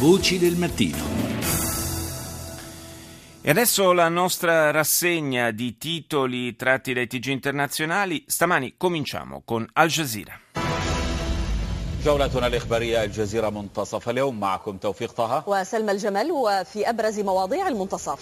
Voci 0.00 0.38
del 0.38 0.56
mattino. 0.56 0.96
E 3.42 3.50
adesso 3.50 3.92
la 3.92 4.08
nostra 4.08 4.70
rassegna 4.72 5.52
di 5.52 5.78
titoli 5.78 6.56
tratti 6.56 6.92
dai 6.92 7.06
TG 7.06 7.26
internazionali. 7.26 8.24
Stamani 8.26 8.74
cominciamo 8.76 9.42
con 9.44 9.66
Al 9.72 9.88
Jazeera. 9.88 10.40
جولتنا 12.04 12.46
الإخبارية 12.46 13.04
الجزيرة 13.04 13.50
منتصف 13.50 14.08
اليوم 14.08 14.40
معكم 14.40 14.76
توفيق 14.76 15.12
طه 15.12 15.42
وسلمى 15.48 15.92
الجمل 15.92 16.30
وفي 16.32 16.90
أبرز 16.90 17.20
مواضيع 17.20 17.68
المنتصف 17.68 18.18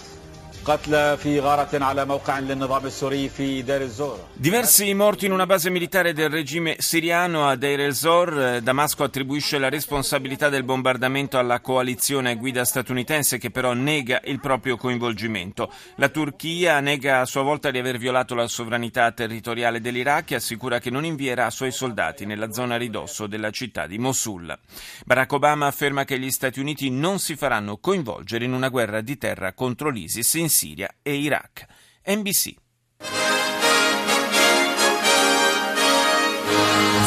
Diversi 4.34 4.94
morti 4.94 5.26
in 5.26 5.32
una 5.32 5.44
base 5.44 5.68
militare 5.68 6.12
del 6.12 6.30
regime 6.30 6.76
siriano 6.78 7.48
a 7.48 7.56
Deir 7.56 7.80
el-Zor. 7.80 8.60
Damasco 8.60 9.02
attribuisce 9.02 9.58
la 9.58 9.68
responsabilità 9.68 10.48
del 10.48 10.62
bombardamento 10.62 11.38
alla 11.38 11.60
coalizione 11.60 12.36
guida 12.36 12.64
statunitense 12.64 13.38
che 13.38 13.50
però 13.50 13.72
nega 13.72 14.20
il 14.24 14.38
proprio 14.38 14.76
coinvolgimento. 14.76 15.72
La 15.96 16.08
Turchia 16.08 16.78
nega 16.78 17.20
a 17.20 17.26
sua 17.26 17.42
volta 17.42 17.72
di 17.72 17.78
aver 17.78 17.98
violato 17.98 18.36
la 18.36 18.46
sovranità 18.46 19.10
territoriale 19.10 19.80
dell'Iraq 19.80 20.30
e 20.30 20.36
assicura 20.36 20.78
che 20.78 20.90
non 20.90 21.04
invierà 21.04 21.50
suoi 21.50 21.72
soldati 21.72 22.26
nella 22.26 22.52
zona 22.52 22.76
ridosso 22.76 23.26
della 23.26 23.50
città 23.50 23.88
di 23.88 23.98
Mosul. 23.98 24.56
Barack 25.04 25.32
Obama 25.32 25.66
afferma 25.66 26.04
che 26.04 26.16
gli 26.16 26.30
Stati 26.30 26.60
Uniti 26.60 26.90
non 26.90 27.18
si 27.18 27.34
faranno 27.34 27.78
coinvolgere 27.78 28.44
in 28.44 28.52
una 28.52 28.68
guerra 28.68 29.00
di 29.00 29.18
terra 29.18 29.52
contro 29.52 29.90
l'ISIS 29.90 30.34
in 30.34 30.48
Siria 30.48 30.58
e 30.62 31.26
Iraq. 31.26 31.66
NBC. 32.06 32.56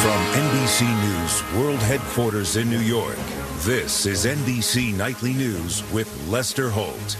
From 0.02 0.20
NBC 0.34 0.82
News 1.02 1.42
World 1.58 1.80
Headquarters 1.80 2.56
in 2.56 2.68
New 2.68 2.80
York, 2.80 3.16
this 3.60 4.06
is 4.06 4.26
NBC 4.26 4.94
Nightly 4.94 5.32
News 5.32 5.82
with 5.92 6.08
Lester 6.28 6.68
Holt. 6.68 7.16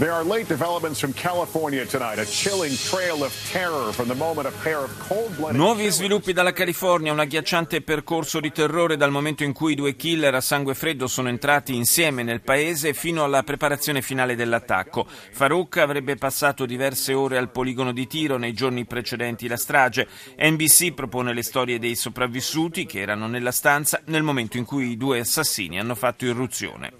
There 0.00 0.12
are 0.12 0.24
late 0.24 0.46
developments 0.48 0.98
from 0.98 1.12
California 1.12 1.84
tonight. 1.84 2.18
A 2.18 2.24
chilling 2.24 2.74
trail 2.74 3.22
of 3.22 3.34
terror 3.52 3.92
from 3.92 4.08
the 4.08 4.14
moment 4.14 4.48
a 4.48 4.52
pair 4.62 4.78
of 4.78 4.90
cold-blooded 5.06 5.56
Nuovi 5.60 5.90
sviluppi 5.90 6.32
dalla 6.32 6.54
California, 6.54 7.12
un 7.12 7.18
agghiacciante 7.20 7.82
percorso 7.82 8.40
di 8.40 8.50
terrore 8.50 8.96
dal 8.96 9.10
momento 9.10 9.44
in 9.44 9.52
cui 9.52 9.72
i 9.72 9.74
due 9.74 9.96
killer 9.96 10.34
a 10.34 10.40
sangue 10.40 10.74
freddo 10.74 11.06
sono 11.06 11.28
entrati 11.28 11.74
insieme 11.74 12.22
nel 12.22 12.40
paese 12.40 12.94
fino 12.94 13.24
alla 13.24 13.42
preparazione 13.42 14.00
finale 14.00 14.36
dell'attacco. 14.36 15.06
Farouk 15.06 15.76
avrebbe 15.76 16.16
passato 16.16 16.64
diverse 16.64 17.12
ore 17.12 17.36
al 17.36 17.50
poligono 17.50 17.92
di 17.92 18.06
tiro 18.06 18.38
nei 18.38 18.54
giorni 18.54 18.86
precedenti 18.86 19.48
la 19.48 19.58
strage. 19.58 20.08
NBC 20.38 20.94
propone 20.94 21.34
le 21.34 21.42
storie 21.42 21.78
dei 21.78 21.94
sopravvissuti 21.94 22.86
che 22.86 23.00
erano 23.00 23.26
nella 23.26 23.52
stanza 23.52 24.00
nel 24.06 24.22
momento 24.22 24.56
in 24.56 24.64
cui 24.64 24.92
i 24.92 24.96
due 24.96 25.20
assassini 25.20 25.78
hanno 25.78 25.94
fatto 25.94 26.24
irruzione. 26.24 26.92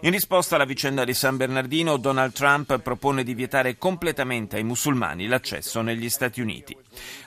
In 0.00 0.10
risposta 0.10 0.54
alla 0.54 0.64
vicenda 0.64 1.04
di 1.04 1.12
San 1.12 1.36
Bernardino, 1.36 1.96
Donald 2.16 2.32
Trump 2.32 2.78
propone 2.80 3.22
di 3.22 3.34
vietare 3.34 3.76
completamente 3.76 4.56
ai 4.56 4.64
musulmani 4.64 5.26
l'accesso 5.26 5.82
negli 5.82 6.08
Stati 6.08 6.40
Uniti. 6.40 6.74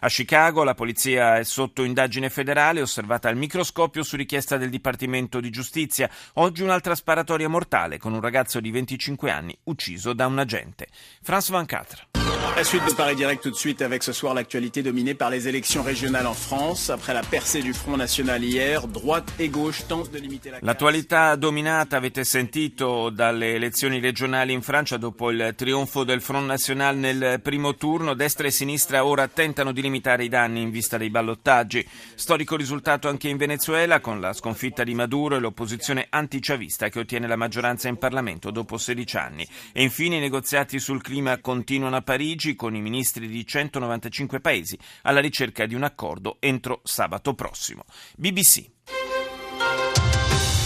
A 0.01 0.07
Chicago 0.07 0.63
la 0.63 0.73
polizia 0.73 1.37
è 1.37 1.43
sotto 1.43 1.83
indagine 1.83 2.29
federale 2.29 2.81
osservata 2.81 3.29
al 3.29 3.37
microscopio 3.37 4.03
su 4.03 4.15
richiesta 4.15 4.57
del 4.57 4.69
Dipartimento 4.69 5.39
di 5.39 5.49
Giustizia. 5.49 6.09
Oggi 6.33 6.63
un'altra 6.63 6.95
sparatoria 6.95 7.49
mortale 7.49 7.97
con 7.97 8.13
un 8.13 8.21
ragazzo 8.21 8.59
di 8.59 8.71
25 8.71 9.31
anni 9.31 9.57
ucciso 9.63 10.13
da 10.13 10.27
un 10.27 10.39
agente. 10.39 10.87
France 11.21 11.51
24. 11.51 12.07
La 12.55 12.63
suite 12.63 12.85
de 12.85 12.93
Paris 12.93 13.15
Direct 13.15 13.41
tout 13.41 13.51
de 13.51 13.57
suite 13.57 13.81
avec 13.81 14.03
ce 14.03 14.11
soir 14.11 14.33
l'actualité 14.33 14.81
dominée 14.81 15.13
par 15.13 15.29
les 15.29 15.47
élections 15.47 15.81
régionales 15.81 16.27
en 16.27 16.33
France. 16.33 16.89
Après 16.89 17.13
la 17.13 17.21
percée 17.21 17.61
du 17.61 17.73
Front 17.73 17.95
National 17.95 18.43
hier, 18.43 18.85
droite 18.87 19.31
et 19.39 19.49
gauche 19.49 19.85
tentent 19.87 20.11
de 20.11 20.19
limiter 20.19 20.51
la 20.51 20.57
L'attualità 20.61 21.35
dominata, 21.35 21.97
avete 21.97 22.23
sentito, 22.25 23.09
dalle 23.09 23.53
elezioni 23.53 23.99
regionali 23.99 24.51
in 24.51 24.61
Francia 24.61 24.97
dopo 24.97 25.31
il 25.31 25.53
trionfo 25.55 26.03
del 26.03 26.21
Front 26.21 26.47
National 26.47 26.97
nel 26.97 27.39
primo 27.41 27.75
turno. 27.75 28.13
Destra 28.13 28.47
e 28.47 28.51
sinistra 28.51 29.05
ora 29.05 29.27
tentano 29.59 29.71
di 29.73 29.81
limitare 29.81 30.23
i 30.23 30.29
danni 30.29 30.61
in 30.61 30.71
vista 30.71 30.97
dei 30.97 31.09
ballottaggi. 31.09 31.85
Storico 32.15 32.55
risultato 32.55 33.09
anche 33.09 33.27
in 33.27 33.37
Venezuela 33.37 33.99
con 33.99 34.19
la 34.21 34.31
sconfitta 34.33 34.83
di 34.83 34.93
Maduro 34.93 35.35
e 35.35 35.39
l'opposizione 35.39 36.07
antichavista 36.09 36.87
che 36.89 36.99
ottiene 36.99 37.27
la 37.27 37.35
maggioranza 37.35 37.89
in 37.89 37.97
Parlamento 37.97 38.51
dopo 38.51 38.77
16 38.77 39.17
anni. 39.17 39.47
E 39.73 39.83
infine 39.83 40.17
i 40.17 40.21
negoziati 40.21 40.79
sul 40.79 41.01
clima 41.01 41.39
continuano 41.39 41.97
a 41.97 42.01
Parigi 42.01 42.55
con 42.55 42.75
i 42.75 42.81
ministri 42.81 43.27
di 43.27 43.45
195 43.45 44.39
paesi 44.39 44.77
alla 45.03 45.19
ricerca 45.19 45.65
di 45.65 45.75
un 45.75 45.83
accordo 45.83 46.37
entro 46.39 46.81
sabato 46.83 47.33
prossimo. 47.33 47.83
BBC. 48.15 48.69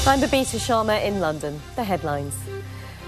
I'm 0.06 0.20
Babita 0.20 0.60
Sharma 0.60 1.00
in 1.00 1.20
London. 1.20 1.60
The 1.76 1.84
headlines. 1.84 2.53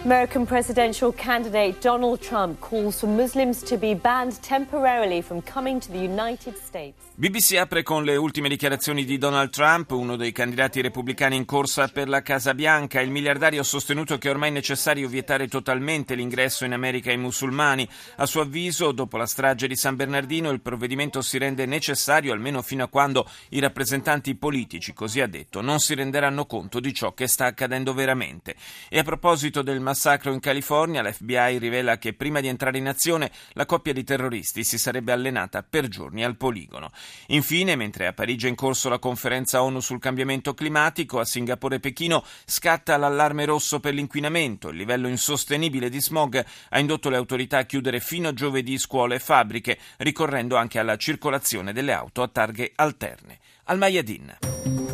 American 0.06 0.46
presidential 0.46 1.12
candidate 1.12 1.82
Donald 1.82 2.20
Trump 2.20 2.60
calls 2.60 3.00
for 3.00 3.10
Muslims 3.10 3.64
to 3.64 3.76
be 3.76 3.96
banned 3.96 4.40
temporarily 4.44 5.20
from 5.20 5.42
coming 5.42 5.80
to 5.80 5.92
the 5.92 5.98
United 5.98 6.56
States. 6.58 6.94
BBC 7.18 7.56
apre 7.56 7.82
con 7.82 8.04
le 8.04 8.16
ultime 8.16 8.48
dichiarazioni 8.48 9.04
di 9.04 9.18
Donald 9.18 9.50
Trump, 9.50 9.90
uno 9.92 10.16
dei 10.16 10.32
candidati 10.32 10.82
repubblicani 10.82 11.36
in 11.36 11.46
corsa 11.46 11.88
per 11.88 12.08
la 12.08 12.22
Casa 12.22 12.54
Bianca. 12.54 13.02
Il 13.02 13.10
miliardario 13.10 13.62
ha 13.62 13.64
sostenuto 13.64 14.20
che 14.20 14.28
è 14.28 14.32
ormai 14.32 14.52
necessario 14.52 15.08
vietare 15.08 15.48
totalmente 15.48 16.14
l'ingresso 16.14 16.66
in 16.66 16.74
America 16.74 17.10
ai 17.10 17.18
musulmani. 17.18 17.88
A 18.18 18.28
suo 18.28 18.42
avviso, 18.42 18.92
dopo 18.92 19.18
la 19.18 19.26
strage 19.26 19.68
di 19.68 19.76
San 19.76 19.96
Bernardino, 19.96 20.52
il 20.52 20.62
provvedimento 20.62 21.24
si 21.24 21.40
rende 21.40 21.66
necessario 21.66 22.32
almeno 22.32 22.62
fino 22.62 22.84
a 22.84 22.90
quando 22.90 23.28
i 23.50 23.60
rappresentanti 23.60 24.36
politici, 24.36 24.94
così 24.94 25.22
ha 25.22 25.28
detto, 25.28 25.62
non 25.62 25.80
si 25.80 25.96
renderanno 25.96 26.46
conto 26.46 26.80
di 26.80 26.94
ciò 26.94 27.14
che 27.14 27.28
sta 27.28 27.46
accadendo 27.46 27.94
veramente. 27.94 28.56
E 28.88 29.00
a 29.00 29.04
proposito 29.04 29.64
del 29.64 29.80
massacro 29.96 30.34
in 30.34 30.42
California, 30.42 31.02
l'FBI 31.02 31.58
rivela 31.58 31.98
che 31.98 32.14
prima 32.14 32.42
di 32.42 32.50
entrare 32.50 32.78
in 32.78 32.88
azione 32.90 33.32
la 33.54 33.66
coppia 33.66 33.94
di 33.94 34.04
terroristi 34.04 34.66
si 34.66 34.78
sarebbe 34.78 35.14
allenata 35.14 35.64
per 35.64 35.88
giorni 35.88 36.26
al 36.26 36.36
poligono. 36.36 36.92
Infine, 37.28 37.78
mentre 37.78 38.06
a 38.06 38.12
Parigi 38.12 38.48
è 38.48 38.50
in 38.50 38.56
corso 38.56 38.90
la 38.90 39.00
conferenza 39.00 39.64
ONU 39.64 39.80
sul 39.80 40.00
cambiamento 40.00 40.54
climatico, 40.54 41.20
a 41.20 41.26
Singapore 41.26 41.78
e 41.78 41.80
Pechino 41.80 42.26
scatta 42.44 42.98
l'allarme 42.98 43.46
rosso 43.46 43.80
per 43.80 43.94
l'inquinamento. 43.94 44.68
Il 44.68 44.76
livello 44.76 45.08
insostenibile 45.08 45.90
di 45.90 46.02
smog 46.02 46.44
ha 46.70 46.80
indotto 46.80 47.10
le 47.10 47.16
autorità 47.16 47.60
a 47.60 47.64
chiudere 47.64 48.02
fino 48.02 48.28
a 48.28 48.34
giovedì 48.34 48.78
scuole 48.78 49.16
e 49.16 49.20
fabbriche, 49.20 49.80
ricorrendo 49.98 50.58
anche 50.58 50.78
alla 50.78 50.98
circolazione 50.98 51.72
delle 51.72 51.94
auto 51.94 52.22
a 52.22 52.28
targhe 52.28 52.74
alterne. 52.76 53.40
Al 53.64 53.78
Mayadin. 53.78 54.85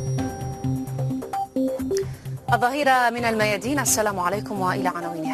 الظهيرة 2.53 3.09
من 3.09 3.25
الميادين 3.25 3.79
السلام 3.79 4.19
عليكم 4.19 4.59
وإلى 4.59 4.89
عناوينها. 4.89 5.31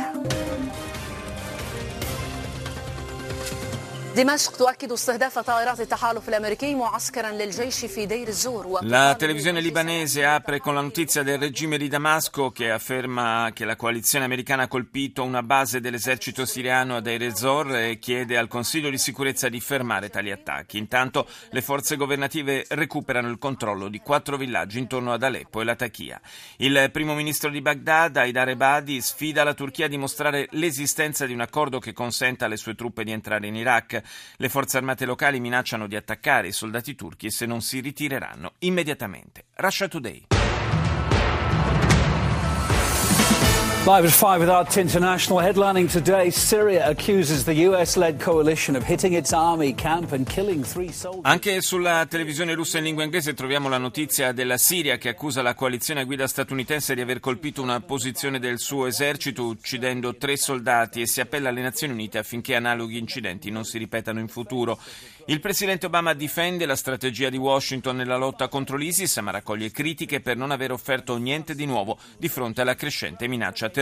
دمشق 4.16 4.56
تؤكد 4.56 4.93
استهداف 4.93 5.38
طائرات 5.38 5.81
التحالف 5.81 6.28
الامريكي 6.28 6.75
معسكرا 6.75 7.31
للجيش 7.31 7.84
في 7.84 8.06
دير 8.06 8.28
الزور 8.28 8.81
La 8.82 9.15
televisione 9.15 9.60
libanese 9.60 10.26
apre 10.26 10.60
con 10.60 10.75
la 10.75 10.82
notizia 10.82 11.22
del 11.22 11.38
regime 11.38 11.78
di 11.78 11.88
Damasco 11.88 12.50
che 12.50 12.70
afferma 12.70 13.50
che 13.54 13.65
la 13.65 13.75
coalizione 13.75 14.26
americana 14.26 14.65
ha 14.65 14.69
colpito 14.69 15.22
una 15.25 15.43
base 15.43 15.81
dell'esercito 15.81 16.44
siriano 16.44 16.97
a 16.97 17.00
Deir 17.00 17.22
ez-Zor 17.22 17.75
e 17.75 17.98
chiede 17.98 18.37
al 18.37 18.48
Consiglio 18.48 18.91
di 18.91 18.98
sicurezza 18.98 19.48
di 19.48 19.60
fermare 19.60 20.10
tali 20.10 20.31
attacchi. 20.31 20.76
Intanto 20.76 21.26
le 21.50 21.62
forze 21.62 21.97
governative 21.97 22.66
recuperano 22.69 23.28
il 23.28 23.38
controllo 23.38 23.88
di 23.88 24.00
quattro 24.00 24.37
villaggi 24.37 24.78
intorno 24.78 25.15
ad 25.15 25.22
Aleppo 25.22 25.62
e 25.62 25.65
Latakia. 25.65 26.20
Il 26.59 26.91
primo 26.93 27.15
ministro 27.15 27.48
di 27.48 27.62
Baghdad, 27.62 28.19
Haidar 28.19 28.50
Ebadi, 28.50 29.00
sfida 29.00 29.43
la 29.43 29.54
Turchia 29.54 29.87
a 29.87 29.88
dimostrare 29.88 30.48
l'esistenza 30.50 31.25
di 31.25 31.32
un 31.32 31.41
accordo 31.41 31.78
che 31.78 31.94
consenta 31.94 32.44
alle 32.44 32.59
sue 32.59 32.75
truppe 32.75 33.04
di 33.04 33.12
entrare 33.12 33.47
in 33.47 33.56
Iraq. 33.56 34.00
Le 34.38 34.50
forze 34.50 34.78
armate 34.78 35.06
locali 35.06 35.40
minacciano 35.40 35.88
di 35.88 35.95
attaccare 35.95 36.47
i 36.47 36.53
soldati 36.53 36.95
turchi 36.95 37.31
se 37.31 37.45
non 37.45 37.62
si 37.62 37.79
ritireranno 37.79 38.53
immediatamente. 38.59 39.45
Russia 39.56 39.88
Today. 39.88 40.37
Live 43.88 44.04
at 44.04 44.12
5 44.12 44.42
with 44.42 44.50
Art 44.50 44.75
International. 44.75 45.39
Headlining 45.39 45.89
today, 45.89 46.30
Syria 46.30 46.89
accuses 46.89 47.45
the 47.45 47.54
US-led 47.69 48.19
coalition 48.19 48.75
of 48.75 48.84
hitting 48.84 49.13
its 49.13 49.31
army 49.31 49.74
camp 49.74 50.12
and 50.12 50.28
killing 50.28 50.62
three 50.62 50.92
soldiers. 50.92 51.24
Anche 51.24 51.62
sulla 51.62 52.06
televisione 52.06 52.54
russa 52.54 52.80
in 52.80 52.84
lingua 52.84 53.06
inglese 53.06 53.34
troviamo 53.34 53.69
la 53.69 53.78
notizia 53.78 54.34
della 54.34 54.57
Siria 54.57 54.98
che 54.98 55.07
accusa 55.07 55.42
la 55.42 55.54
coalizione 55.54 56.01
a 56.01 56.04
guida 56.04 56.28
statunitense 56.28 56.95
di 56.95 57.00
aver 57.00 57.22
colpito 57.22 57.62
una 57.62 57.80
posizione 57.80 58.39
del 58.39 58.60
suo 58.60 58.88
esercito 58.88 59.45
uccidendo 59.45 60.18
tre 60.18 60.36
soldati 60.36 61.00
e 61.00 61.07
si 61.07 61.22
appella 61.22 61.48
alle 61.48 61.62
Nazioni 61.62 61.94
Unite 61.94 62.18
affinché 62.18 62.56
analoghi 62.56 62.98
incidenti 62.98 63.50
non 63.51 63.63
si 63.63 63.78
ripetano 63.78 64.19
in 64.19 64.28
futuro. 64.28 64.78
Il 65.30 65.40
presidente 65.40 65.86
Obama 65.86 66.13
difende 66.13 66.66
la 66.66 66.75
strategia 66.75 67.30
di 67.30 67.38
Washington 67.38 67.95
nella 67.95 68.16
lotta 68.18 68.48
contro 68.50 68.75
l'ISIS, 68.78 69.18
ma 69.18 69.31
raccoglie 69.31 69.72
critiche 69.72 70.19
per 70.22 70.36
non 70.36 70.51
aver 70.51 70.72
offerto 70.72 71.18
niente 71.18 71.56
di 71.56 71.66
nuovo 71.66 71.98
di 72.18 72.28
fronte 72.28 72.62
alla 72.62 72.75
crescente 72.75 73.28
minaccia 73.28 73.69
terroristica. 73.69 73.76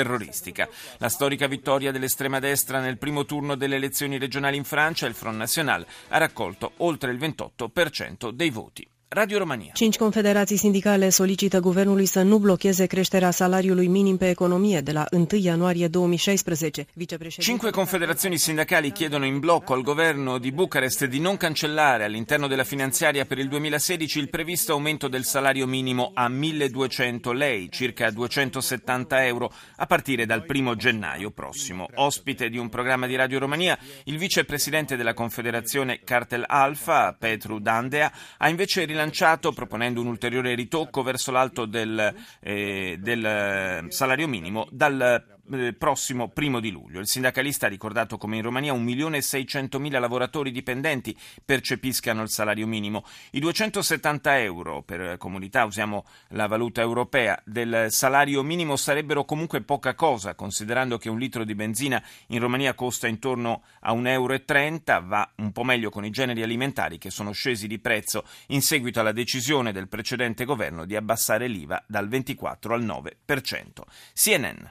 La 0.97 1.09
storica 1.09 1.47
vittoria 1.47 1.92
dell'estrema 1.92 2.39
destra 2.39 2.80
nel 2.80 2.97
primo 2.97 3.25
turno 3.25 3.56
delle 3.56 3.75
elezioni 3.75 4.18
regionali 4.18 4.57
in 4.57 4.63
Francia, 4.63 5.07
il 5.07 5.13
Front 5.13 5.38
National, 5.38 5.86
ha 6.09 6.18
raccolto 6.18 6.74
oltre 6.77 7.12
il 7.12 7.18
28% 7.18 8.31
dei 8.31 8.50
voti. 8.50 8.88
Radio 9.15 9.38
Romania. 9.38 9.71
Cinci 9.73 9.97
confederații 9.97 10.57
sindicale 10.57 11.09
solicită 11.09 11.59
guvernului 11.59 12.06
să 12.06 12.21
nu 12.21 12.38
blocheze 12.38 12.85
creșterea 12.85 13.31
salariului 13.31 13.88
minim 13.88 14.17
pe 14.17 14.29
economie 14.29 14.79
de 14.79 14.91
la 14.91 15.06
1 15.12 15.27
ianuarie 15.31 15.88
2016. 15.88 16.85
Cinque 17.38 17.69
confederazioni 17.69 18.38
sindacali 18.38 18.91
chiedono 18.91 19.25
in 19.25 19.39
blocco 19.39 19.73
al 19.73 19.81
governo 19.81 20.38
di 20.38 20.51
Bucarest 20.51 21.06
di 21.06 21.19
non 21.19 21.38
cancellare 21.38 22.03
all'interno 22.03 22.47
della 22.47 22.63
finanziaria 22.63 23.25
per 23.25 23.38
il 23.38 23.47
2016 23.47 24.19
il 24.19 24.29
previsto 24.29 24.73
aumento 24.73 25.07
del 25.07 25.23
salario 25.23 25.65
minimo 25.65 26.12
a 26.13 26.27
1200 26.27 27.31
lei, 27.31 27.69
circa 27.71 28.09
270 28.12 29.25
euro, 29.25 29.50
a 29.77 29.85
partire 29.85 30.25
dal 30.25 30.44
primo 30.44 30.75
gennaio 30.75 31.31
prossimo. 31.31 31.88
Ospite 31.95 32.50
di 32.50 32.57
un 32.57 32.67
programma 32.67 33.07
di 33.07 33.15
Radio 33.15 33.39
Romania, 33.39 33.77
il 34.03 34.17
vicepresidente 34.17 34.97
della 34.97 35.13
Confederazione 35.13 36.01
Cartel 36.03 36.44
Alfa, 36.45 37.15
Petru 37.17 37.59
Dandea, 37.59 38.12
ha 38.39 38.50
invece 38.50 38.81
rilanciato 38.81 39.03
proponendo 39.52 40.02
un 40.02 40.07
ulteriore 40.07 40.56
ritocco 40.56 41.04
verso 41.04 41.31
l'alto 41.31 41.66
del, 41.66 42.13
eh, 42.40 42.98
del 43.00 43.25
eh, 43.25 43.86
salario 43.90 44.28
minimo 44.28 44.68
dal 44.72 45.35
prossimo 45.77 46.30
primo 46.30 46.59
di 46.59 46.71
luglio. 46.71 47.00
Il 47.00 47.07
sindacalista 47.07 47.68
ha 47.68 47.69
ricordato 47.69 48.18
come 48.18 48.38
in 48.38 48.42
Romania 48.42 48.74
1.600.000 48.74 50.00
lavoratori 50.00 50.51
dipendenti 50.51 51.15
percepiscano 51.44 52.21
il 52.21 52.30
salario 52.30 52.68
minimo. 52.68 53.06
I 53.31 53.39
270 53.39 54.39
euro 54.42 54.81
per 54.81 55.18
comunità, 55.18 55.65
usiamo 55.65 56.06
la 56.30 56.47
valuta 56.47 56.81
europea, 56.81 57.39
del 57.45 57.88
salario 57.89 58.42
minimo 58.44 58.75
sarebbero 58.75 59.25
comunque 59.25 59.62
poca 59.62 59.94
cosa, 59.94 60.36
considerando 60.36 60.97
che 60.97 61.09
un 61.09 61.19
litro 61.19 61.44
di 61.44 61.56
benzina 61.56 62.01
in 62.27 62.39
Romania 62.39 62.74
costa 62.74 63.07
intorno 63.07 63.63
a 63.81 63.94
1,30 63.94 64.07
euro, 64.07 65.07
va 65.07 65.31
un 65.38 65.51
po' 65.51 65.63
meglio 65.63 65.89
con 65.89 66.06
i 66.06 66.09
generi 66.09 66.41
alimentari 66.41 66.98
che 66.98 67.09
sono 67.09 67.31
scesi 67.31 67.68
di 67.68 67.80
prezzo 67.80 68.24
in 68.48 68.62
seguito 68.62 69.00
alla 69.00 69.12
decisione 69.12 69.71
del 69.71 69.88
precedente 69.88 70.45
governo 70.45 70.86
di 70.86 70.95
abbassare 70.95 71.48
l'IVA 71.48 71.83
dal 71.88 72.07
24 72.07 72.74
al 72.74 72.83
9%. 72.83 73.83
CNN. 74.13 74.65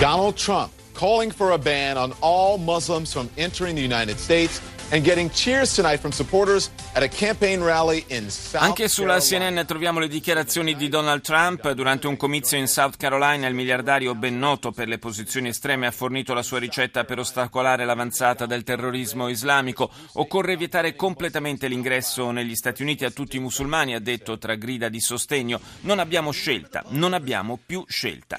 Donald 0.00 0.34
Trump 0.34 0.72
calling 0.94 1.30
for 1.30 1.50
a 1.50 1.58
ban 1.58 1.98
on 1.98 2.14
all 2.20 2.56
Muslims 2.56 3.12
from 3.12 3.28
entering 3.36 3.74
the 3.74 3.82
United 3.82 4.18
States 4.18 4.58
and 4.92 5.04
getting 5.04 5.28
cheers 5.28 5.74
tonight 5.74 6.00
from 6.00 6.10
supporters 6.10 6.70
at 6.94 7.02
a 7.02 7.08
campaign 7.08 7.62
rally 7.62 8.04
in 8.08 8.30
South 8.30 8.62
Anche 8.62 8.88
sulla 8.88 9.20
CNN 9.20 9.62
troviamo 9.66 9.98
le 9.98 10.08
dichiarazioni 10.08 10.74
di 10.74 10.88
Donald 10.88 11.20
Trump. 11.20 11.70
Durante 11.72 12.06
un 12.06 12.16
comizio 12.16 12.56
in 12.56 12.66
South 12.66 12.96
Carolina 12.96 13.46
il 13.46 13.54
miliardario 13.54 14.14
ben 14.14 14.38
noto 14.38 14.72
per 14.72 14.88
le 14.88 14.98
posizioni 14.98 15.48
estreme 15.48 15.86
ha 15.86 15.90
fornito 15.90 16.32
la 16.32 16.42
sua 16.42 16.58
ricetta 16.58 17.04
per 17.04 17.18
ostacolare 17.18 17.84
l'avanzata 17.84 18.46
del 18.46 18.62
terrorismo 18.62 19.28
islamico. 19.28 19.90
Occorre 20.14 20.56
vietare 20.56 20.96
completamente 20.96 21.68
l'ingresso 21.68 22.30
negli 22.30 22.54
Stati 22.54 22.80
Uniti 22.80 23.04
a 23.04 23.10
tutti 23.10 23.36
i 23.36 23.40
musulmani, 23.40 23.94
ha 23.94 24.00
detto 24.00 24.38
tra 24.38 24.54
grida 24.54 24.88
di 24.88 25.00
sostegno. 25.00 25.60
Non 25.80 25.98
abbiamo 25.98 26.30
scelta, 26.30 26.84
non 26.88 27.12
abbiamo 27.12 27.58
più 27.64 27.84
scelta. 27.86 28.38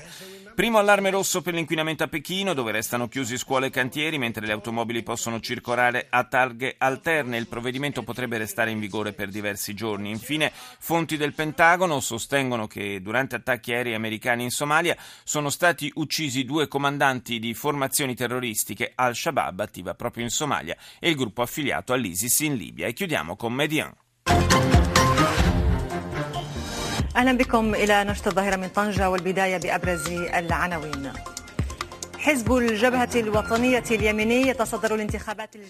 Primo 0.61 0.77
allarme 0.77 1.09
rosso 1.09 1.41
per 1.41 1.55
l'inquinamento 1.55 2.03
a 2.03 2.07
Pechino, 2.07 2.53
dove 2.53 2.71
restano 2.71 3.07
chiusi 3.07 3.35
scuole 3.35 3.65
e 3.65 3.69
cantieri, 3.71 4.19
mentre 4.19 4.45
le 4.45 4.51
automobili 4.51 5.01
possono 5.01 5.39
circolare 5.39 6.05
a 6.07 6.23
targhe 6.25 6.75
alterne. 6.77 7.37
Il 7.37 7.47
provvedimento 7.47 8.03
potrebbe 8.03 8.37
restare 8.37 8.69
in 8.69 8.79
vigore 8.79 9.11
per 9.11 9.29
diversi 9.29 9.73
giorni. 9.73 10.11
Infine, 10.11 10.51
fonti 10.53 11.17
del 11.17 11.33
Pentagono 11.33 11.99
sostengono 11.99 12.67
che 12.67 13.01
durante 13.01 13.37
attacchi 13.37 13.73
aerei 13.73 13.95
americani 13.95 14.43
in 14.43 14.51
Somalia 14.51 14.95
sono 15.23 15.49
stati 15.49 15.91
uccisi 15.95 16.45
due 16.45 16.67
comandanti 16.67 17.39
di 17.39 17.55
formazioni 17.55 18.13
terroristiche. 18.13 18.91
Al-Shabaab 18.93 19.61
attiva 19.61 19.95
proprio 19.95 20.25
in 20.25 20.29
Somalia 20.29 20.77
e 20.99 21.09
il 21.09 21.15
gruppo 21.15 21.41
affiliato 21.41 21.91
all'ISIS 21.91 22.39
in 22.41 22.53
Libia. 22.53 22.85
E 22.85 22.93
chiudiamo 22.93 23.35
con 23.35 23.51
Median. 23.51 23.91
أهلا 27.20 27.32
بكم 27.32 27.74
إلى 27.74 28.04
نشط 28.04 28.26
الظاهرة 28.26 28.56
من 28.56 28.68
طنجة 28.68 29.10
والبداية 29.10 29.56
بأبرز 29.56 30.08
العناوين 30.10 31.12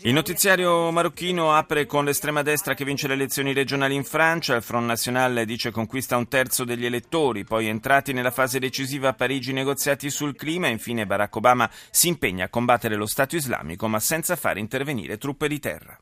il 0.03 0.13
notiziario 0.15 0.91
marocchino 0.91 1.53
apre 1.53 1.85
con 1.85 2.07
l'estrema 2.07 2.41
destra 2.41 2.73
che 2.73 2.87
vince 2.87 3.07
le 3.09 3.13
elezioni 3.13 3.53
regionali 3.53 3.95
in 3.95 4.05
Francia, 4.05 4.55
il 4.55 4.63
Front 4.63 4.87
National 4.87 5.45
dice 5.45 5.71
conquista 5.71 6.17
un 6.17 6.29
terzo 6.29 6.65
degli 6.65 6.87
elettori, 6.87 7.45
poi 7.45 7.67
entrati 7.67 8.15
nella 8.15 8.31
fase 8.31 8.59
decisiva 8.59 9.11
a 9.11 9.13
Parigi 9.13 9.53
negoziati 9.53 10.09
sul 10.09 10.35
clima 10.35 10.69
e 10.69 10.71
infine 10.71 11.05
Barack 11.05 11.37
Obama 11.37 11.71
si 11.91 12.09
impegna 12.09 12.47
a 12.47 12.49
combattere 12.49 12.97
lo 12.97 13.07
Stato 13.07 13.37
islamico 13.37 13.87
ma 13.87 14.01
senza 14.01 14.35
far 14.35 14.57
intervenire 14.57 15.19
truppe 15.19 15.49
di 15.49 15.59
terra. 15.59 15.99